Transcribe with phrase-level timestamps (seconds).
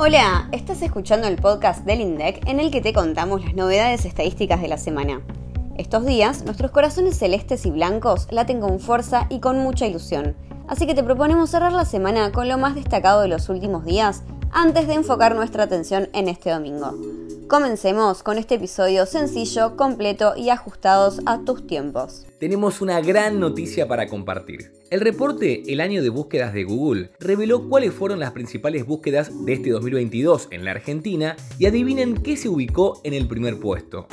[0.00, 4.62] Hola, estás escuchando el podcast del INDEC en el que te contamos las novedades estadísticas
[4.62, 5.20] de la semana.
[5.76, 10.36] Estos días, nuestros corazones celestes y blancos laten con fuerza y con mucha ilusión,
[10.68, 14.22] así que te proponemos cerrar la semana con lo más destacado de los últimos días
[14.52, 16.94] antes de enfocar nuestra atención en este domingo.
[17.48, 22.26] Comencemos con este episodio sencillo, completo y ajustados a tus tiempos.
[22.38, 24.70] Tenemos una gran noticia para compartir.
[24.90, 29.54] El reporte El año de búsquedas de Google reveló cuáles fueron las principales búsquedas de
[29.54, 34.08] este 2022 en la Argentina y adivinen qué se ubicó en el primer puesto.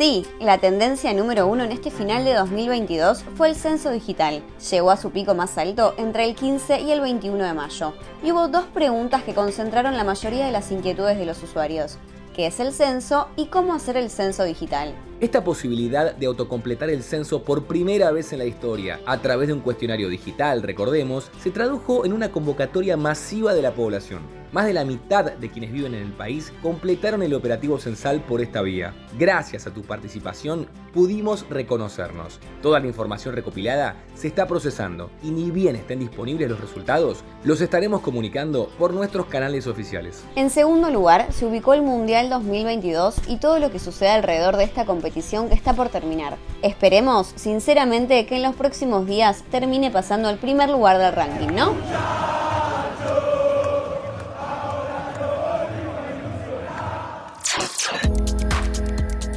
[0.00, 4.42] Sí, la tendencia número uno en este final de 2022 fue el censo digital.
[4.70, 7.92] Llegó a su pico más alto entre el 15 y el 21 de mayo.
[8.24, 11.98] Y hubo dos preguntas que concentraron la mayoría de las inquietudes de los usuarios.
[12.34, 14.94] ¿Qué es el censo y cómo hacer el censo digital?
[15.20, 19.52] Esta posibilidad de autocompletar el censo por primera vez en la historia, a través de
[19.52, 24.39] un cuestionario digital, recordemos, se tradujo en una convocatoria masiva de la población.
[24.52, 28.40] Más de la mitad de quienes viven en el país completaron el operativo censal por
[28.40, 28.92] esta vía.
[29.16, 32.40] Gracias a tu participación pudimos reconocernos.
[32.60, 37.60] Toda la información recopilada se está procesando y ni bien estén disponibles los resultados, los
[37.60, 40.24] estaremos comunicando por nuestros canales oficiales.
[40.34, 44.64] En segundo lugar, se ubicó el Mundial 2022 y todo lo que sucede alrededor de
[44.64, 46.36] esta competición que está por terminar.
[46.62, 52.39] Esperemos, sinceramente, que en los próximos días termine pasando al primer lugar del ranking, ¿no?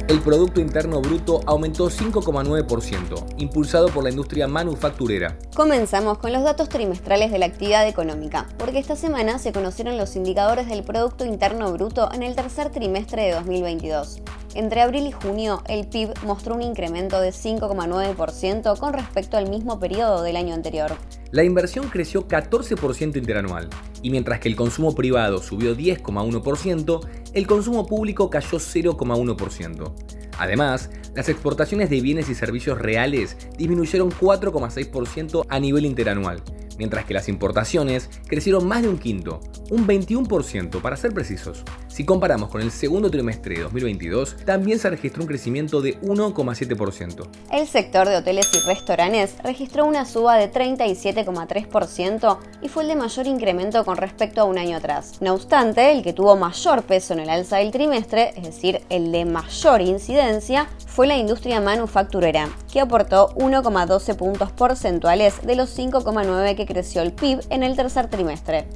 [0.08, 5.38] El Producto Interno Bruto aumentó 5,9%, impulsado por la industria manufacturera.
[5.54, 10.14] Comenzamos con los datos trimestrales de la actividad económica, porque esta semana se conocieron los
[10.14, 14.20] indicadores del Producto Interno Bruto en el tercer trimestre de 2022.
[14.54, 19.80] Entre abril y junio, el PIB mostró un incremento de 5,9% con respecto al mismo
[19.80, 20.92] periodo del año anterior.
[21.30, 23.68] La inversión creció 14% interanual,
[24.02, 27.00] y mientras que el consumo privado subió 10,1%,
[27.32, 29.94] el consumo público cayó 0,1%.
[30.38, 36.42] Además, las exportaciones de bienes y servicios reales disminuyeron 4,6% a nivel interanual,
[36.78, 39.40] mientras que las importaciones crecieron más de un quinto,
[39.70, 41.62] un 21% para ser precisos.
[41.88, 47.28] Si comparamos con el segundo trimestre de 2022, también se registró un crecimiento de 1,7%.
[47.52, 52.96] El sector de hoteles y restaurantes registró una suba de 37,3% y fue el de
[52.96, 55.20] mayor incremento con respecto a un año atrás.
[55.20, 59.12] No obstante, el que tuvo mayor peso en el alza del trimestre, es decir, el
[59.12, 66.56] de mayor incidencia, fue la industria manufacturera, que aportó 1,12 puntos porcentuales de los 5,9
[66.56, 68.66] que creció el PIB en el tercer trimestre.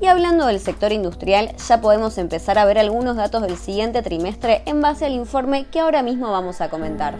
[0.00, 4.62] Y hablando del sector industrial, ya podemos empezar a ver algunos datos del siguiente trimestre
[4.66, 7.16] en base al informe que ahora mismo vamos a comentar.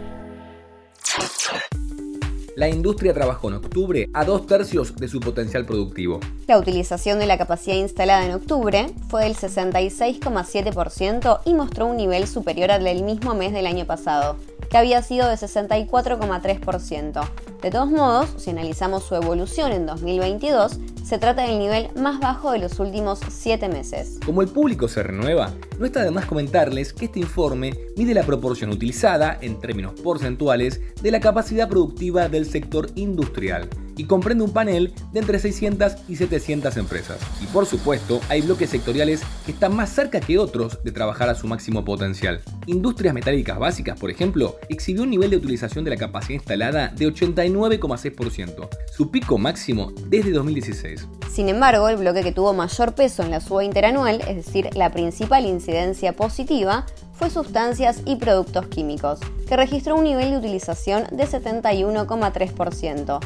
[2.57, 6.19] La industria trabajó en octubre a dos tercios de su potencial productivo.
[6.47, 12.27] La utilización de la capacidad instalada en octubre fue del 66,7% y mostró un nivel
[12.27, 14.35] superior al del mismo mes del año pasado
[14.69, 17.29] que había sido de 64,3%.
[17.61, 22.51] De todos modos, si analizamos su evolución en 2022, se trata del nivel más bajo
[22.51, 24.19] de los últimos 7 meses.
[24.25, 28.23] Como el público se renueva, no está de más comentarles que este informe mide la
[28.23, 34.53] proporción utilizada, en términos porcentuales, de la capacidad productiva del sector industrial y comprende un
[34.53, 37.17] panel de entre 600 y 700 empresas.
[37.41, 41.35] Y por supuesto, hay bloques sectoriales que están más cerca que otros de trabajar a
[41.35, 42.39] su máximo potencial.
[42.65, 47.13] Industrias metálicas básicas, por ejemplo, exhibió un nivel de utilización de la capacidad instalada de
[47.13, 51.05] 89,6%, su pico máximo desde 2016.
[51.29, 54.91] Sin embargo, el bloque que tuvo mayor peso en la suba interanual, es decir, la
[54.91, 56.85] principal incidencia positiva,
[57.19, 63.19] fue sustancias y productos químicos, que registró un nivel de utilización de 71,3%,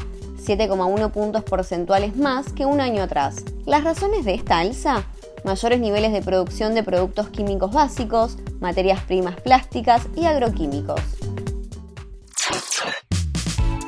[0.44, 3.44] 7,1 puntos porcentuales más que un año atrás.
[3.64, 5.04] Las razones de esta alza
[5.44, 11.00] mayores niveles de producción de productos químicos básicos, materias primas plásticas y agroquímicos.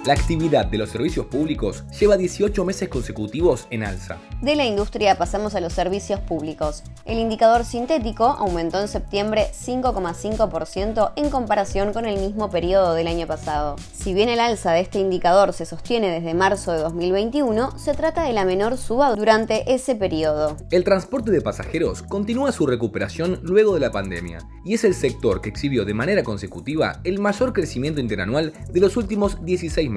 [0.07, 4.19] La actividad de los servicios públicos lleva 18 meses consecutivos en alza.
[4.41, 6.85] De la industria pasamos a los servicios públicos.
[7.07, 13.27] El indicador sintético aumentó en septiembre 5,5% en comparación con el mismo periodo del año
[13.27, 13.75] pasado.
[13.93, 18.23] Si bien el alza de este indicador se sostiene desde marzo de 2021, se trata
[18.23, 20.57] de la menor suba durante ese periodo.
[20.71, 25.41] El transporte de pasajeros continúa su recuperación luego de la pandemia y es el sector
[25.41, 29.96] que exhibió de manera consecutiva el mayor crecimiento interanual de los últimos 16 meses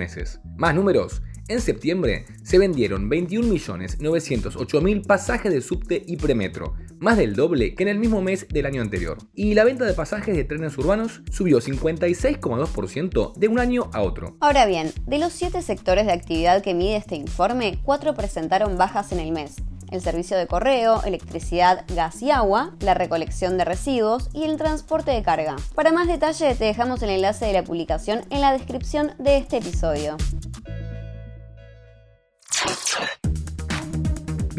[0.57, 1.22] Más números.
[1.48, 7.90] En septiembre se vendieron 21.908.000 pasajes de subte y premetro, más del doble que en
[7.90, 9.18] el mismo mes del año anterior.
[9.34, 14.38] Y la venta de pasajes de trenes urbanos subió 56,2% de un año a otro.
[14.42, 19.12] Ahora bien, de los siete sectores de actividad que mide este informe, cuatro presentaron bajas
[19.12, 19.56] en el mes
[19.92, 25.12] el servicio de correo, electricidad, gas y agua, la recolección de residuos y el transporte
[25.12, 25.56] de carga.
[25.76, 29.58] Para más detalle te dejamos el enlace de la publicación en la descripción de este
[29.58, 30.18] episodio.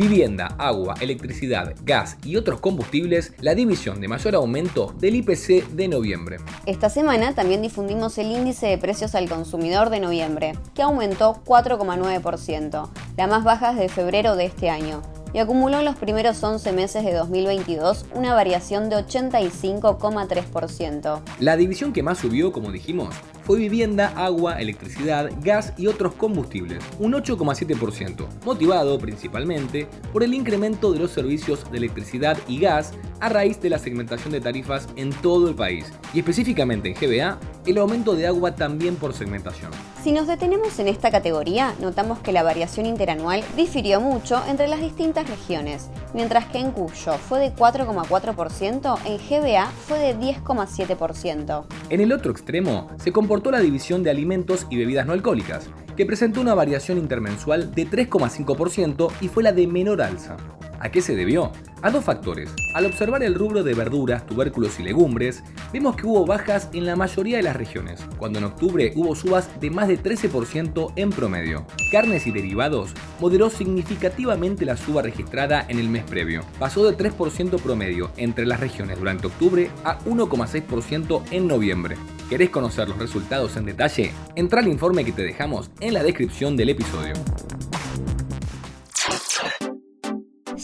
[0.00, 5.88] vivienda, agua, electricidad, gas y otros combustibles, la división de mayor aumento del IPC de
[5.88, 6.38] noviembre.
[6.64, 12.88] Esta semana también difundimos el índice de precios al consumidor de noviembre, que aumentó 4,9%,
[13.18, 17.04] la más baja desde febrero de este año y acumuló en los primeros 11 meses
[17.04, 21.20] de 2022 una variación de 85,3%.
[21.38, 26.82] La división que más subió, como dijimos, fue vivienda, agua, electricidad, gas y otros combustibles,
[26.98, 33.28] un 8,7%, motivado principalmente por el incremento de los servicios de electricidad y gas a
[33.28, 37.78] raíz de la segmentación de tarifas en todo el país, y específicamente en GBA, el
[37.78, 39.70] aumento de agua también por segmentación.
[40.02, 44.80] Si nos detenemos en esta categoría, notamos que la variación interanual difirió mucho entre las
[44.80, 51.64] distintas regiones, mientras que en Cuyo fue de 4,4%, en GBA fue de 10,7%.
[51.90, 55.68] En el otro extremo se comportó la división de alimentos y bebidas no alcohólicas,
[55.98, 60.38] que presentó una variación intermensual de 3,5% y fue la de menor alza.
[60.78, 61.52] ¿A qué se debió?
[61.82, 62.50] A dos factores.
[62.74, 65.42] Al observar el rubro de verduras, tubérculos y legumbres,
[65.72, 69.48] vemos que hubo bajas en la mayoría de las regiones, cuando en octubre hubo subas
[69.60, 71.66] de más de 13% en promedio.
[71.90, 76.42] Carnes y derivados moderó significativamente la suba registrada en el mes previo.
[76.58, 81.96] Pasó de 3% promedio entre las regiones durante octubre a 1,6% en noviembre.
[82.28, 84.12] ¿Querés conocer los resultados en detalle?
[84.36, 87.14] Entra al informe que te dejamos en la descripción del episodio.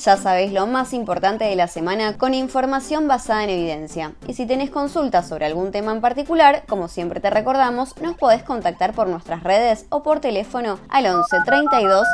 [0.07, 4.13] Ya sabéis lo más importante de la semana con información basada en evidencia.
[4.29, 8.45] Y si tenés consultas sobre algún tema en particular, como siempre te recordamos, nos podés
[8.45, 12.07] contactar por nuestras redes o por teléfono al 11 32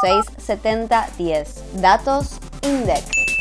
[0.00, 1.82] 06 70 10.
[1.82, 3.33] Datos INDEC.